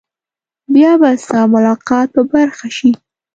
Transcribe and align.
بیا 0.73 0.91
به 1.01 1.09
ستا 1.23 1.41
ملاقات 1.53 2.07
په 2.15 2.21
برخه 2.31 2.67
شي. 2.77 2.91